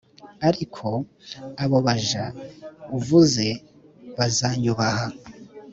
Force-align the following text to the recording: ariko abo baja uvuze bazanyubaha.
ariko 0.47 0.87
abo 1.63 1.77
baja 1.85 2.25
uvuze 2.97 3.47
bazanyubaha. 4.17 5.07